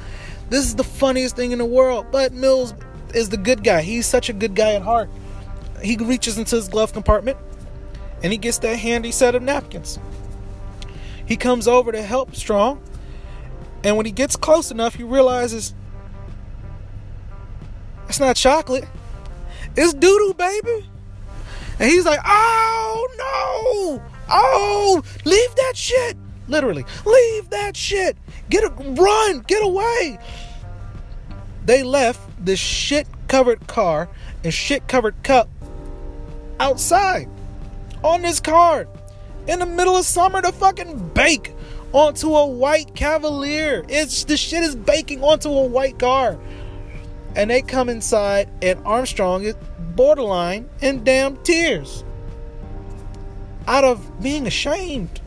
this 0.50 0.64
is 0.64 0.74
the 0.74 0.84
funniest 0.84 1.36
thing 1.36 1.52
in 1.52 1.58
the 1.58 1.64
world. 1.64 2.06
But 2.10 2.32
Mills 2.32 2.74
is 3.14 3.28
the 3.28 3.36
good 3.36 3.64
guy. 3.64 3.82
He's 3.82 4.06
such 4.06 4.28
a 4.28 4.32
good 4.32 4.54
guy 4.54 4.74
at 4.74 4.82
heart. 4.82 5.08
He 5.82 5.96
reaches 5.96 6.38
into 6.38 6.56
his 6.56 6.68
glove 6.68 6.92
compartment 6.92 7.38
and 8.22 8.32
he 8.32 8.38
gets 8.38 8.58
that 8.58 8.76
handy 8.76 9.12
set 9.12 9.34
of 9.34 9.42
napkins. 9.42 9.98
He 11.26 11.36
comes 11.36 11.68
over 11.68 11.92
to 11.92 12.02
help 12.02 12.34
Strong. 12.34 12.82
And 13.84 13.96
when 13.96 14.06
he 14.06 14.12
gets 14.12 14.34
close 14.34 14.70
enough, 14.70 14.96
he 14.96 15.04
realizes 15.04 15.74
it's 18.08 18.18
not 18.18 18.34
chocolate, 18.34 18.86
it's 19.76 19.92
doo 19.94 20.18
doo, 20.18 20.34
baby. 20.36 20.88
And 21.78 21.88
he's 21.88 22.04
like, 22.04 22.18
oh 22.24 24.00
no! 24.00 24.07
Oh, 24.28 25.02
leave 25.24 25.54
that 25.56 25.72
shit. 25.76 26.16
Literally, 26.48 26.84
leave 27.04 27.50
that 27.50 27.76
shit. 27.76 28.16
Get 28.48 28.64
a 28.64 28.68
run, 28.68 29.40
get 29.46 29.62
away. 29.62 30.18
They 31.64 31.82
left 31.82 32.20
this 32.44 32.58
shit 32.58 33.06
covered 33.28 33.66
car 33.66 34.08
and 34.42 34.52
shit 34.52 34.88
covered 34.88 35.22
cup 35.22 35.48
outside 36.58 37.28
on 38.02 38.22
this 38.22 38.40
car 38.40 38.88
in 39.46 39.58
the 39.58 39.66
middle 39.66 39.96
of 39.96 40.04
summer 40.06 40.40
to 40.40 40.52
fucking 40.52 41.10
bake 41.10 41.52
onto 41.92 42.34
a 42.34 42.46
white 42.46 42.94
Cavalier. 42.94 43.84
It's 43.88 44.24
the 44.24 44.36
shit 44.36 44.62
is 44.62 44.76
baking 44.76 45.22
onto 45.22 45.50
a 45.50 45.66
white 45.66 45.98
car. 45.98 46.38
And 47.36 47.50
they 47.50 47.62
come 47.62 47.88
inside 47.88 48.48
and 48.62 48.80
Armstrong 48.86 49.44
is 49.44 49.54
borderline 49.94 50.68
in 50.80 51.04
damn 51.04 51.36
tears 51.38 52.04
out 53.68 53.84
of 53.84 54.22
being 54.22 54.46
ashamed. 54.46 55.20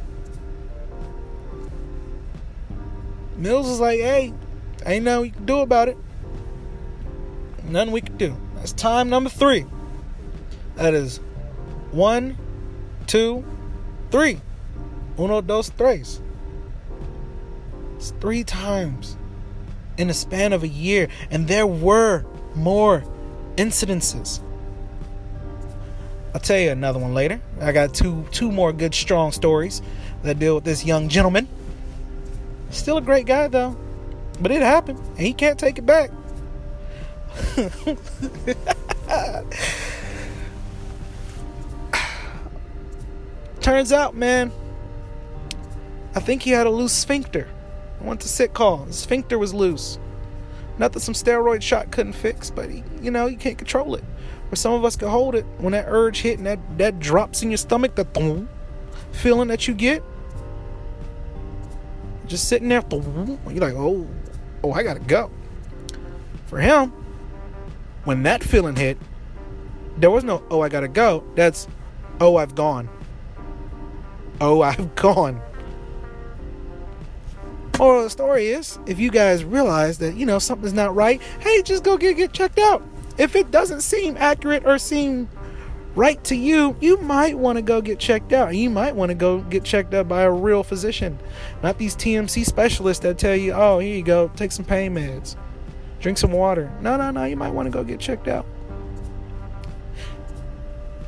Mills 3.38 3.70
is 3.70 3.80
like, 3.80 4.00
hey, 4.00 4.34
ain't 4.84 5.06
nothing 5.06 5.22
we 5.22 5.30
can 5.30 5.46
do 5.46 5.60
about 5.60 5.88
it. 5.90 5.98
Nothing 7.66 7.94
we 7.94 8.02
can 8.02 8.18
do. 8.18 8.36
That's 8.56 8.74
time 8.74 9.10
number 9.10 9.30
three. 9.30 9.66
That 10.76 10.96
is 10.96 11.18
one, 11.92 12.36
two, 13.06 13.46
three. 14.10 14.42
Uno, 15.20 15.42
dos, 15.42 15.70
tres. 15.70 16.20
It's 17.98 18.10
three 18.20 18.44
times 18.44 19.18
in 19.98 20.08
the 20.08 20.16
span 20.16 20.52
of 20.52 20.64
a 20.64 20.68
year. 20.68 21.10
And 21.30 21.48
there 21.48 21.68
were 21.68 22.26
more 22.56 23.04
incidences. 23.58 24.42
I'll 26.34 26.40
tell 26.40 26.58
you 26.58 26.72
another 26.72 27.00
one 27.00 27.14
later. 27.14 27.42
I 27.60 27.72
got 27.72 27.94
two 27.94 28.26
two 28.32 28.52
more 28.52 28.72
good 28.72 28.96
strong 28.96 29.32
stories 29.32 29.82
that 30.24 30.40
deal 30.40 30.56
with 30.56 30.64
this 30.64 30.86
young 30.86 31.10
gentleman. 31.10 31.48
Still 32.70 32.98
a 32.98 33.02
great 33.02 33.26
guy 33.26 33.48
though. 33.48 33.78
But 34.40 34.52
it 34.52 34.62
happened 34.62 35.00
and 35.00 35.20
he 35.20 35.34
can't 35.34 35.60
take 35.60 35.78
it 35.78 35.86
back. 35.86 36.12
Turns 43.62 43.92
out, 43.92 44.16
man, 44.16 44.52
I 46.16 46.20
think 46.20 46.42
he 46.42 46.52
had 46.52 46.66
a 46.66 46.70
loose 46.70 46.94
sphincter. 46.94 47.48
I 48.00 48.04
went 48.04 48.22
to 48.22 48.48
call. 48.48 48.86
The 48.86 48.94
sphincter 48.94 49.38
was 49.38 49.54
loose. 49.54 50.00
Not 50.80 50.94
that 50.94 51.02
some 51.02 51.14
steroid 51.14 51.62
shot 51.62 51.92
couldn't 51.92 52.14
fix, 52.14 52.50
but 52.50 52.72
he, 52.72 52.84
you 53.02 53.12
know, 53.12 53.28
you 53.28 53.38
can't 53.38 53.58
control 53.58 53.96
it. 53.96 54.04
Or 54.52 54.56
some 54.56 54.74
of 54.74 54.84
us 54.84 54.96
can 54.96 55.08
hold 55.08 55.34
it 55.36 55.46
when 55.60 55.72
that 55.72 55.86
urge 55.88 56.22
hit 56.22 56.38
and 56.38 56.46
that, 56.46 56.60
that 56.78 57.00
drops 57.00 57.42
in 57.42 57.52
your 57.52 57.58
stomach, 57.58 57.96
the 57.96 58.04
thong, 58.04 58.50
feeling 59.12 59.48
that 59.48 59.68
you 59.68 59.74
get. 59.74 60.04
Just 62.28 62.50
sitting 62.50 62.68
there, 62.68 62.84
you're 62.92 63.38
like, 63.56 63.74
oh, 63.76 64.08
oh, 64.64 64.72
I 64.72 64.84
gotta 64.84 65.00
go. 65.00 65.32
For 66.48 66.60
him, 66.60 66.92
when 68.04 68.24
that 68.24 68.44
feeling 68.44 68.76
hit, 68.76 68.98
there 69.98 70.12
was 70.12 70.24
no, 70.24 70.44
oh, 70.50 70.62
I 70.62 70.70
gotta 70.70 70.88
go. 70.88 71.24
That's, 71.36 71.68
oh, 72.20 72.36
I've 72.36 72.56
gone. 72.56 72.90
Oh, 74.42 74.62
I've 74.62 74.96
gone. 74.96 75.42
Moral 77.80 78.04
the 78.04 78.10
story 78.12 78.48
is, 78.48 78.78
if 78.86 79.00
you 79.00 79.10
guys 79.10 79.44
realize 79.44 79.98
that, 80.00 80.16
you 80.16 80.26
know, 80.26 80.38
something's 80.38 80.74
not 80.74 80.94
right, 80.94 81.20
hey, 81.40 81.64
just 81.64 81.84
go 81.84 81.98
get, 81.98 82.16
get 82.16 82.32
checked 82.32 82.60
out 82.60 82.84
if 83.18 83.36
it 83.36 83.52
doesn't 83.52 83.82
seem 83.82 84.18
accurate 84.18 84.66
or 84.66 84.78
seem 84.78 85.30
right 85.96 86.24
to 86.26 86.36
you, 86.36 86.76
you 86.80 86.98
might 86.98 87.38
want 87.38 87.58
to 87.58 87.62
go 87.62 87.82
get 87.82 88.00
checked 88.00 88.34
out. 88.34 88.56
You 88.56 88.70
might 88.70 88.96
want 88.96 89.10
to 89.10 89.16
go 89.16 89.40
get 89.40 89.64
checked 89.64 89.94
out 89.94 90.08
by 90.08 90.24
a 90.24 90.32
real 90.32 90.64
physician, 90.64 91.20
not 91.62 91.78
these 91.78 91.96
TMC 91.96 92.46
specialists 92.46 93.04
that 93.04 93.18
tell 93.18 93.36
you, 93.36 93.54
oh, 93.54 93.80
here 93.80 93.96
you 93.96 94.04
go, 94.04 94.30
take 94.36 94.52
some 94.52 94.66
pain 94.66 94.96
meds, 94.96 95.36
drink 96.00 96.18
some 96.18 96.32
water. 96.32 96.72
No, 96.82 96.98
no, 96.98 97.12
no, 97.12 97.26
you 97.26 97.36
might 97.36 97.52
want 97.52 97.66
to 97.68 97.72
go 97.72 97.84
get 97.84 98.00
checked 98.00 98.28
out. 98.28 98.46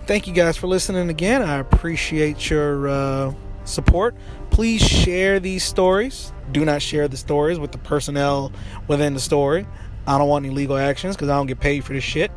Thank 0.05 0.27
you 0.27 0.33
guys 0.33 0.57
for 0.57 0.67
listening 0.67 1.09
again. 1.09 1.41
I 1.41 1.59
appreciate 1.59 2.49
your 2.49 2.89
uh, 2.89 3.33
support. 3.63 4.15
Please 4.49 4.81
share 4.81 5.39
these 5.39 5.63
stories. 5.63 6.33
Do 6.51 6.65
not 6.65 6.81
share 6.81 7.07
the 7.07 7.15
stories 7.15 7.57
with 7.57 7.71
the 7.71 7.77
personnel 7.77 8.51
within 8.89 9.13
the 9.13 9.21
story. 9.21 9.65
I 10.05 10.17
don't 10.17 10.27
want 10.27 10.45
any 10.45 10.53
legal 10.53 10.77
actions 10.77 11.15
because 11.15 11.29
I 11.29 11.35
don't 11.35 11.47
get 11.47 11.59
paid 11.59 11.83
for 11.83 11.93
this 11.93 12.03
shit. 12.03 12.31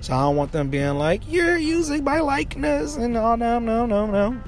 So 0.00 0.14
I 0.14 0.22
don't 0.22 0.36
want 0.36 0.50
them 0.50 0.68
being 0.68 0.94
like, 0.94 1.22
you're 1.30 1.56
using 1.56 2.02
my 2.02 2.20
likeness 2.20 2.96
and 2.96 3.16
all. 3.16 3.36
No, 3.36 3.60
no, 3.60 3.86
no, 3.86 4.06
no. 4.06 4.40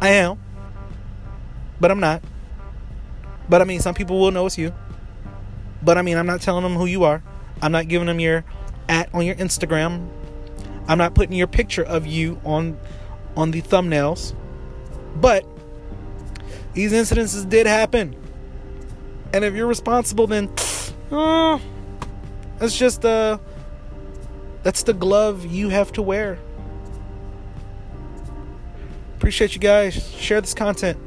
I 0.00 0.08
am. 0.10 0.38
But 1.80 1.90
I'm 1.90 2.00
not. 2.00 2.22
But 3.48 3.62
I 3.62 3.64
mean, 3.64 3.80
some 3.80 3.94
people 3.94 4.20
will 4.20 4.30
know 4.30 4.46
it's 4.46 4.58
you. 4.58 4.74
But 5.82 5.96
I 5.96 6.02
mean, 6.02 6.18
I'm 6.18 6.26
not 6.26 6.42
telling 6.42 6.62
them 6.62 6.74
who 6.74 6.84
you 6.84 7.04
are. 7.04 7.22
I'm 7.62 7.72
not 7.72 7.88
giving 7.88 8.06
them 8.06 8.20
your 8.20 8.44
at 8.88 9.12
on 9.14 9.24
your 9.24 9.34
Instagram. 9.36 10.08
I'm 10.88 10.98
not 10.98 11.14
putting 11.14 11.34
your 11.34 11.46
picture 11.46 11.82
of 11.82 12.06
you 12.06 12.40
on 12.44 12.78
on 13.36 13.50
the 13.50 13.62
thumbnails. 13.62 14.34
But 15.16 15.46
these 16.74 16.92
incidences 16.92 17.48
did 17.48 17.66
happen. 17.66 18.14
And 19.32 19.44
if 19.44 19.54
you're 19.54 19.66
responsible, 19.66 20.26
then 20.26 20.54
uh, 21.10 21.58
that's 22.58 22.76
just 22.76 23.04
uh 23.04 23.38
that's 24.62 24.82
the 24.82 24.92
glove 24.92 25.46
you 25.46 25.70
have 25.70 25.92
to 25.92 26.02
wear. 26.02 26.38
Appreciate 29.16 29.54
you 29.54 29.60
guys. 29.60 29.94
Share 30.16 30.40
this 30.40 30.54
content. 30.54 30.98